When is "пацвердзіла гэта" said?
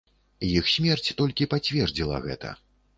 1.55-2.59